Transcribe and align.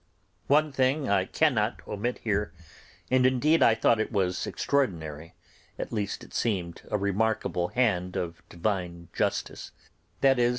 One 0.47 0.71
thing 0.71 1.07
I 1.07 1.25
cannot 1.25 1.79
omit 1.87 2.21
here, 2.23 2.51
and 3.11 3.23
indeed 3.23 3.61
I 3.61 3.75
thought 3.75 3.99
it 3.99 4.11
was 4.11 4.47
extraordinary, 4.47 5.35
at 5.77 5.93
least 5.93 6.23
it 6.23 6.33
seemed 6.33 6.81
a 6.89 6.97
remarkable 6.97 7.67
hand 7.67 8.15
of 8.15 8.41
Divine 8.49 9.09
justice: 9.13 9.71
viz. 10.19 10.49